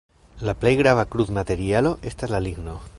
[0.49, 2.79] La plej grava krudmaterialo estas la ligno.